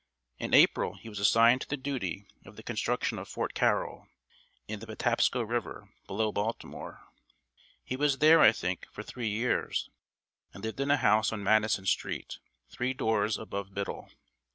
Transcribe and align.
In 0.39 0.55
April 0.55 0.95
he 0.95 1.09
was 1.09 1.19
assigned 1.19 1.61
to 1.61 1.67
the 1.69 1.77
duty 1.77 2.25
of 2.43 2.55
the 2.55 2.63
construction 2.63 3.19
of 3.19 3.27
Fort 3.27 3.53
Carroll, 3.53 4.07
in 4.67 4.79
the 4.79 4.87
Patapsco 4.87 5.43
River, 5.43 5.91
below 6.07 6.31
Baltimore. 6.31 7.01
He 7.83 7.95
was 7.95 8.17
there, 8.17 8.39
I 8.39 8.51
think, 8.51 8.87
for 8.91 9.03
three 9.03 9.29
years, 9.29 9.91
and 10.55 10.63
lived 10.63 10.79
in 10.79 10.89
a 10.89 10.97
house 10.97 11.31
on 11.31 11.43
Madison 11.43 11.85
Street, 11.85 12.39
three 12.67 12.95
doors 12.95 13.37
above 13.37 13.75
Biddle. 13.75 14.09